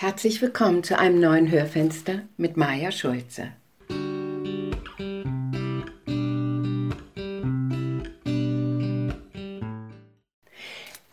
Herzlich 0.00 0.40
willkommen 0.40 0.82
zu 0.82 0.98
einem 0.98 1.20
neuen 1.20 1.50
Hörfenster 1.50 2.22
mit 2.38 2.56
Maja 2.56 2.90
Schulze. 2.90 3.52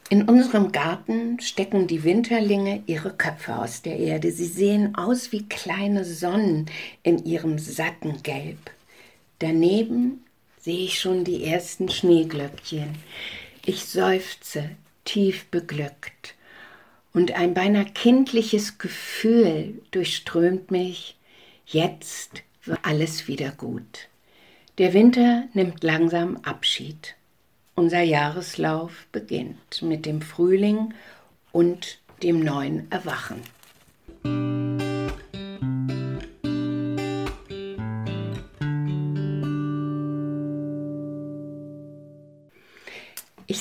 In 0.09 0.23
unserem 0.29 0.71
Garten 0.71 1.37
stecken 1.41 1.87
die 1.87 2.05
Winterlinge 2.05 2.81
ihre 2.85 3.11
Köpfe 3.11 3.57
aus 3.57 3.81
der 3.81 3.97
Erde. 3.97 4.31
Sie 4.31 4.45
sehen 4.45 4.95
aus 4.95 5.33
wie 5.33 5.49
kleine 5.49 6.05
Sonnen 6.05 6.67
in 7.03 7.25
ihrem 7.25 7.59
satten 7.59 8.23
Gelb. 8.23 8.71
Daneben 9.39 10.23
sehe 10.61 10.85
ich 10.85 10.97
schon 10.97 11.25
die 11.25 11.43
ersten 11.43 11.89
Schneeglöckchen. 11.89 12.95
Ich 13.65 13.83
seufze, 13.83 14.69
tief 15.03 15.43
beglückt 15.51 16.36
und 17.17 17.31
ein 17.31 17.55
beinahe 17.55 17.85
kindliches 17.85 18.77
Gefühl 18.77 19.81
durchströmt 19.89 20.69
mich, 20.69 21.17
jetzt 21.65 22.43
wird 22.63 22.77
alles 22.83 23.27
wieder 23.27 23.49
gut. 23.49 24.07
Der 24.77 24.93
Winter 24.93 25.45
nimmt 25.55 25.83
langsam 25.83 26.37
Abschied. 26.43 27.15
Unser 27.73 28.03
Jahreslauf 28.03 29.07
beginnt 29.11 29.81
mit 29.81 30.05
dem 30.05 30.21
Frühling 30.21 30.93
und 31.51 31.97
dem 32.21 32.39
neuen 32.39 32.85
Erwachen. 32.91 33.41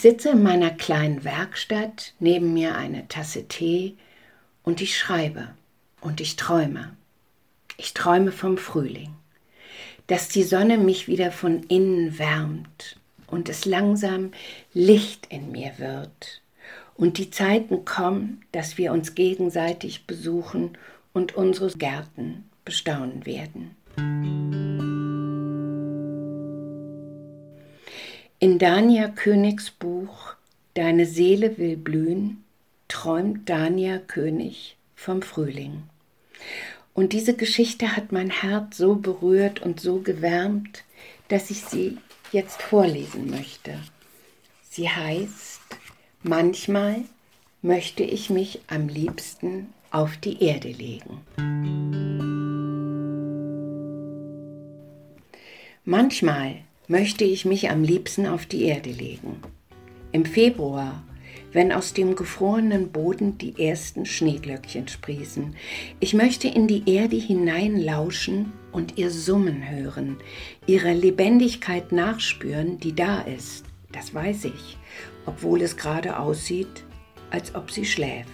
Sitze 0.07 0.29
in 0.29 0.45
meiner 0.45 0.71
kleinen 0.71 1.25
Werkstatt, 1.25 2.15
neben 2.21 2.55
mir 2.55 2.77
eine 2.77 3.09
Tasse 3.09 3.49
Tee 3.49 3.97
und 4.63 4.81
ich 4.81 4.97
schreibe 4.97 5.49
und 6.01 6.21
ich 6.21 6.37
träume. 6.37 6.97
Ich 7.77 7.93
träume 7.93 8.31
vom 8.31 8.57
Frühling, 8.57 9.11
dass 10.07 10.29
die 10.29 10.45
Sonne 10.45 10.79
mich 10.79 11.09
wieder 11.09 11.33
von 11.33 11.65
innen 11.65 12.21
wärmt 12.21 13.01
und 13.27 13.49
es 13.49 13.65
langsam 13.65 14.31
Licht 14.73 15.27
in 15.29 15.51
mir 15.51 15.73
wird 15.79 16.41
und 16.95 17.19
die 17.19 17.33
Zeiten 17.33 17.85
kommen, 17.85 18.45
dass 18.53 18.79
wir 18.79 18.93
uns 18.93 19.17
gegenseitig 19.17 20.07
besuchen 20.07 20.79
und 21.15 21.35
unsere 21.35 21.73
Gärten 21.73 22.49
bestaunen 22.65 23.27
werden. 23.27 24.96
In 28.39 28.59
Dania 28.59 29.09
Königs 29.09 29.71
Buch 29.71 30.35
Deine 30.75 31.07
Seele 31.07 31.57
will 31.57 31.79
blühen 31.79 32.45
träumt 32.87 33.49
Dania 33.49 33.97
König 33.97 34.77
vom 34.95 35.23
Frühling. 35.23 35.85
Und 36.93 37.15
diese 37.15 37.35
Geschichte 37.35 37.97
hat 37.97 38.13
mein 38.13 38.29
Herz 38.29 38.77
so 38.77 38.97
berührt 38.97 39.63
und 39.63 39.81
so 39.81 40.01
gewärmt, 40.01 40.85
dass 41.29 41.51
ich 41.51 41.63
sie 41.63 41.97
jetzt 42.31 42.61
vorlesen 42.61 43.31
möchte. 43.31 43.79
Sie 44.69 44.91
heißt 44.91 45.63
Manchmal 46.23 47.05
möchte 47.63 48.03
ich 48.03 48.29
mich 48.29 48.61
am 48.67 48.89
liebsten 48.89 49.73
auf 49.91 50.19
die 50.19 50.45
Erde 50.45 50.69
legen. 50.69 51.23
Manchmal 55.87 56.57
möchte 56.89 57.25
ich 57.25 57.45
mich 57.45 57.71
am 57.71 57.83
liebsten 57.83 58.27
auf 58.27 58.47
die 58.47 58.65
Erde 58.65 58.91
legen. 58.91 59.41
Im 60.13 60.25
Februar, 60.25 61.03
wenn 61.53 61.73
aus 61.73 61.95
dem 61.95 62.17
gefrorenen 62.17 62.91
Boden 62.93 63.39
die 63.39 63.55
ersten 63.59 64.05
Schneeglöckchen 64.05 64.89
sprießen. 64.89 65.57
Ich 66.01 66.13
möchte 66.13 66.49
in 66.49 66.67
die 66.67 66.83
Erde 66.87 67.17
hineinlauschen 67.17 68.53
und 68.73 68.99
ihr 68.99 69.11
Summen 69.11 69.69
hören, 69.69 70.19
ihrer 70.67 70.93
Lebendigkeit 70.93 71.93
nachspüren, 71.93 72.79
die 72.79 72.95
da 72.95 73.23
ist. 73.23 73.65
Das 73.91 74.13
weiß 74.13 74.45
ich, 74.45 74.77
obwohl 75.25 75.63
es 75.63 75.77
gerade 75.77 76.19
aussieht, 76.19 76.85
als 77.31 77.55
ob 77.55 77.71
sie 77.71 77.87
schläft. 77.87 78.29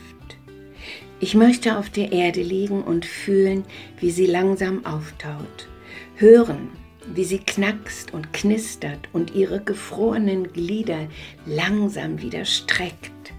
Ich 1.20 1.36
möchte 1.36 1.78
auf 1.78 1.88
der 1.88 2.10
Erde 2.10 2.42
liegen 2.42 2.82
und 2.82 3.06
fühlen, 3.06 3.64
wie 4.00 4.10
sie 4.10 4.26
langsam 4.26 4.84
auftaut, 4.84 5.68
hören, 6.16 6.70
wie 7.06 7.24
sie 7.24 7.38
knackst 7.38 8.14
und 8.14 8.32
knistert 8.32 9.08
und 9.12 9.34
ihre 9.34 9.60
gefrorenen 9.60 10.52
Glieder 10.52 11.08
langsam 11.46 12.20
wieder 12.20 12.44
streckt, 12.44 13.32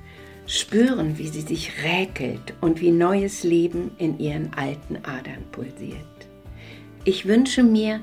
spüren, 0.46 1.18
wie 1.18 1.28
sie 1.28 1.42
sich 1.42 1.72
räkelt 1.84 2.54
und 2.62 2.82
wie 2.82 2.92
neues 2.92 3.44
Leben 3.44 3.92
in 3.98 4.20
ihren 4.20 4.54
alten 4.54 4.98
Adern 4.98 5.44
pulsiert. 5.52 5.98
Ich 7.06 7.26
wünsche 7.26 7.64
mir, 7.64 8.00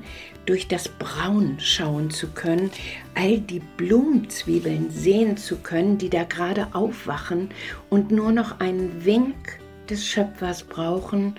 durch 0.46 0.68
das 0.68 0.88
Braun 0.88 1.58
schauen 1.60 2.10
zu 2.10 2.28
können, 2.28 2.70
all 3.14 3.38
die 3.38 3.62
Blumenzwiebeln 3.76 4.90
sehen 4.90 5.36
zu 5.36 5.56
können, 5.56 5.96
die 5.96 6.10
da 6.10 6.24
gerade 6.24 6.68
aufwachen 6.72 7.50
und 7.88 8.10
nur 8.10 8.32
noch 8.32 8.60
einen 8.60 9.04
Wink 9.04 9.60
des 9.88 10.04
Schöpfers 10.06 10.64
brauchen, 10.64 11.36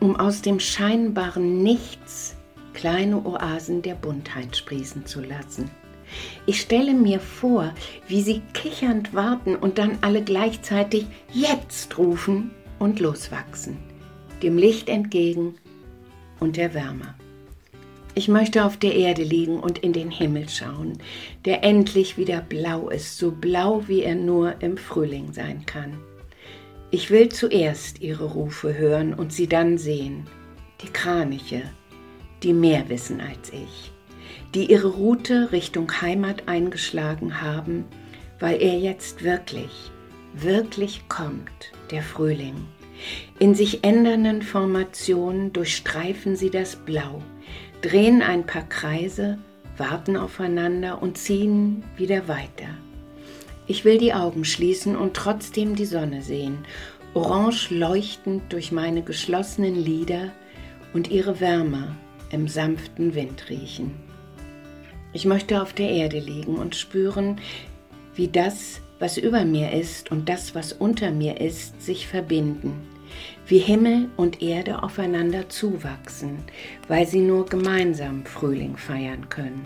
um 0.00 0.16
aus 0.16 0.42
dem 0.42 0.58
scheinbaren 0.60 1.62
Nichts 1.62 2.35
kleine 2.76 3.24
Oasen 3.24 3.80
der 3.80 3.94
Buntheit 3.94 4.54
sprießen 4.54 5.06
zu 5.06 5.22
lassen. 5.22 5.70
Ich 6.44 6.60
stelle 6.60 6.92
mir 6.92 7.20
vor, 7.20 7.74
wie 8.06 8.20
sie 8.20 8.42
kichernd 8.52 9.14
warten 9.14 9.56
und 9.56 9.78
dann 9.78 9.98
alle 10.02 10.22
gleichzeitig 10.22 11.06
jetzt 11.32 11.96
rufen 11.96 12.50
und 12.78 13.00
loswachsen, 13.00 13.78
dem 14.42 14.58
Licht 14.58 14.90
entgegen 14.90 15.54
und 16.38 16.58
der 16.58 16.74
Wärme. 16.74 17.14
Ich 18.14 18.28
möchte 18.28 18.64
auf 18.64 18.76
der 18.76 18.94
Erde 18.94 19.22
liegen 19.22 19.58
und 19.58 19.78
in 19.78 19.94
den 19.94 20.10
Himmel 20.10 20.48
schauen, 20.48 20.98
der 21.46 21.64
endlich 21.64 22.18
wieder 22.18 22.42
blau 22.42 22.90
ist, 22.90 23.16
so 23.16 23.30
blau 23.30 23.84
wie 23.88 24.02
er 24.02 24.14
nur 24.14 24.60
im 24.60 24.76
Frühling 24.76 25.32
sein 25.32 25.64
kann. 25.64 25.98
Ich 26.90 27.10
will 27.10 27.30
zuerst 27.30 28.02
ihre 28.02 28.24
Rufe 28.24 28.76
hören 28.76 29.14
und 29.14 29.32
sie 29.32 29.48
dann 29.48 29.76
sehen, 29.78 30.24
die 30.82 30.88
Kraniche, 30.88 31.62
die 32.46 32.52
mehr 32.52 32.88
wissen 32.88 33.20
als 33.20 33.52
ich, 33.52 33.90
die 34.54 34.70
ihre 34.70 34.86
Route 34.86 35.50
Richtung 35.50 35.90
Heimat 36.00 36.44
eingeschlagen 36.46 37.42
haben, 37.42 37.84
weil 38.38 38.62
er 38.62 38.78
jetzt 38.78 39.24
wirklich, 39.24 39.90
wirklich 40.32 41.08
kommt, 41.08 41.72
der 41.90 42.04
Frühling. 42.04 42.54
In 43.40 43.56
sich 43.56 43.82
ändernden 43.82 44.42
Formationen 44.42 45.52
durchstreifen 45.52 46.36
sie 46.36 46.50
das 46.50 46.76
Blau, 46.76 47.20
drehen 47.82 48.22
ein 48.22 48.46
paar 48.46 48.68
Kreise, 48.68 49.38
warten 49.76 50.16
aufeinander 50.16 51.02
und 51.02 51.18
ziehen 51.18 51.82
wieder 51.96 52.28
weiter. 52.28 52.68
Ich 53.66 53.84
will 53.84 53.98
die 53.98 54.14
Augen 54.14 54.44
schließen 54.44 54.94
und 54.94 55.14
trotzdem 55.14 55.74
die 55.74 55.84
Sonne 55.84 56.22
sehen, 56.22 56.58
orange 57.12 57.70
leuchtend 57.70 58.52
durch 58.52 58.70
meine 58.70 59.02
geschlossenen 59.02 59.74
Lider 59.74 60.30
und 60.94 61.10
ihre 61.10 61.40
Wärme 61.40 61.96
im 62.30 62.48
sanften 62.48 63.14
Wind 63.14 63.48
riechen. 63.48 63.92
Ich 65.12 65.24
möchte 65.24 65.62
auf 65.62 65.72
der 65.72 65.90
Erde 65.90 66.18
liegen 66.18 66.56
und 66.56 66.74
spüren, 66.76 67.40
wie 68.14 68.28
das, 68.28 68.80
was 68.98 69.16
über 69.16 69.44
mir 69.44 69.72
ist 69.72 70.10
und 70.10 70.28
das, 70.28 70.54
was 70.54 70.72
unter 70.72 71.10
mir 71.10 71.40
ist, 71.40 71.82
sich 71.82 72.06
verbinden, 72.06 72.74
wie 73.46 73.58
Himmel 73.58 74.08
und 74.16 74.42
Erde 74.42 74.82
aufeinander 74.82 75.48
zuwachsen, 75.48 76.38
weil 76.88 77.06
sie 77.06 77.20
nur 77.20 77.46
gemeinsam 77.46 78.24
Frühling 78.24 78.76
feiern 78.76 79.28
können. 79.28 79.64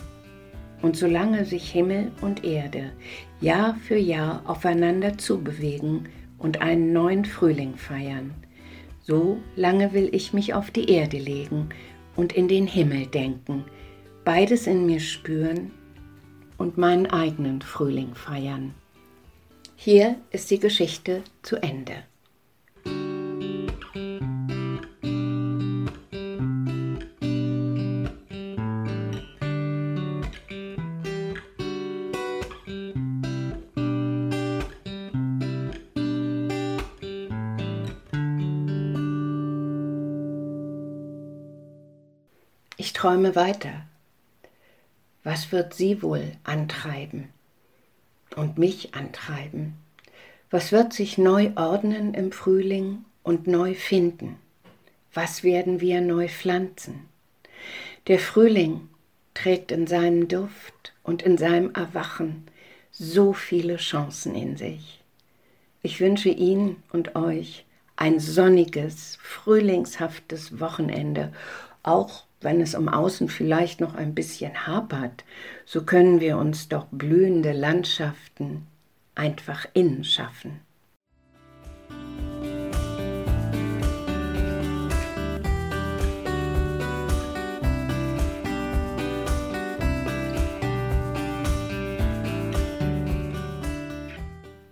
Und 0.82 0.96
solange 0.96 1.44
sich 1.44 1.70
Himmel 1.70 2.10
und 2.20 2.44
Erde 2.44 2.92
Jahr 3.40 3.76
für 3.86 3.98
Jahr 3.98 4.42
aufeinander 4.46 5.18
zubewegen 5.18 6.08
und 6.38 6.62
einen 6.62 6.92
neuen 6.92 7.24
Frühling 7.24 7.76
feiern, 7.76 8.34
so 9.02 9.38
lange 9.56 9.92
will 9.92 10.08
ich 10.12 10.32
mich 10.32 10.54
auf 10.54 10.70
die 10.70 10.90
Erde 10.90 11.18
legen 11.18 11.70
und 12.16 12.32
in 12.32 12.48
den 12.48 12.66
Himmel 12.66 13.06
denken, 13.06 13.64
beides 14.24 14.66
in 14.66 14.86
mir 14.86 15.00
spüren 15.00 15.70
und 16.58 16.76
meinen 16.78 17.06
eigenen 17.06 17.62
Frühling 17.62 18.14
feiern. 18.14 18.74
Hier 19.76 20.16
ist 20.30 20.50
die 20.50 20.58
Geschichte 20.58 21.22
zu 21.42 21.56
Ende. 21.56 22.04
Ich 42.80 42.94
träume 42.94 43.36
weiter. 43.36 43.82
Was 45.22 45.52
wird 45.52 45.74
sie 45.74 46.00
wohl 46.00 46.32
antreiben 46.44 47.28
und 48.36 48.56
mich 48.56 48.94
antreiben? 48.94 49.74
Was 50.50 50.72
wird 50.72 50.94
sich 50.94 51.18
neu 51.18 51.50
ordnen 51.56 52.14
im 52.14 52.32
Frühling 52.32 53.04
und 53.22 53.46
neu 53.46 53.74
finden? 53.74 54.38
Was 55.12 55.44
werden 55.44 55.82
wir 55.82 56.00
neu 56.00 56.28
pflanzen? 56.28 57.06
Der 58.06 58.18
Frühling 58.18 58.88
trägt 59.34 59.72
in 59.72 59.86
seinem 59.86 60.26
Duft 60.28 60.94
und 61.02 61.20
in 61.20 61.36
seinem 61.36 61.74
Erwachen 61.74 62.46
so 62.92 63.34
viele 63.34 63.76
Chancen 63.76 64.34
in 64.34 64.56
sich. 64.56 65.02
Ich 65.82 66.00
wünsche 66.00 66.30
Ihnen 66.30 66.82
und 66.94 67.14
euch 67.14 67.66
ein 67.96 68.20
sonniges, 68.20 69.18
frühlingshaftes 69.20 70.60
Wochenende, 70.60 71.30
auch 71.82 72.24
wenn 72.40 72.60
es 72.60 72.74
um 72.74 72.88
außen 72.88 73.28
vielleicht 73.28 73.80
noch 73.80 73.94
ein 73.94 74.14
bisschen 74.14 74.66
hapert, 74.66 75.24
so 75.64 75.84
können 75.84 76.20
wir 76.20 76.38
uns 76.38 76.68
doch 76.68 76.86
blühende 76.90 77.52
Landschaften 77.52 78.66
einfach 79.14 79.66
innen 79.74 80.04
schaffen. 80.04 80.60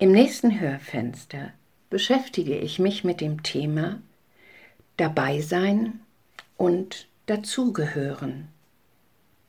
Im 0.00 0.12
nächsten 0.12 0.60
Hörfenster 0.60 1.52
beschäftige 1.90 2.56
ich 2.56 2.78
mich 2.78 3.02
mit 3.02 3.20
dem 3.20 3.42
Thema 3.42 4.00
Dabeisein 4.96 5.98
und 6.56 7.07
Dazugehören. 7.28 8.48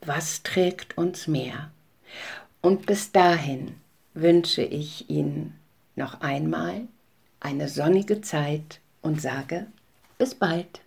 Was 0.01 0.43
trägt 0.43 0.97
uns 0.97 1.27
mehr? 1.27 1.71
Und 2.61 2.85
bis 2.85 3.13
dahin 3.13 3.75
wünsche 4.13 4.63
ich 4.63 5.09
Ihnen 5.09 5.57
noch 5.95 6.19
einmal 6.19 6.81
eine 7.39 7.69
sonnige 7.69 8.19
Zeit 8.19 8.81
und 9.01 9.21
sage 9.21 9.67
bis 10.17 10.35
bald. 10.35 10.81